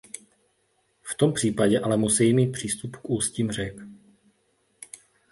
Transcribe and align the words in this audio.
V 1.03 1.15
tom 1.15 1.33
případě 1.33 1.79
ale 1.79 1.97
musejí 1.97 2.33
mít 2.33 2.51
přístup 2.51 2.95
k 2.97 3.09
ústím 3.09 3.51
řek. 3.51 3.81